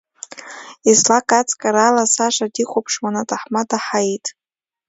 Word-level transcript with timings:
Излак 0.89 1.29
аҵкар 1.39 1.75
ала 1.87 2.05
Саша 2.13 2.47
дихәаԥшуан 2.53 3.15
аҭаҳмада 3.21 3.77
Ҳаиҭ. 3.85 4.25